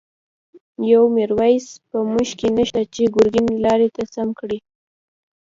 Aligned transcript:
یو«میرویس» 0.91 1.65
په 1.89 1.97
مونږ 2.11 2.29
کی 2.39 2.47
نشته، 2.57 2.81
چه 2.93 3.03
گرگین 3.15 3.47
لاری 3.63 3.89
ته 3.95 4.03
سم 4.13 4.29
کړی 4.39 4.59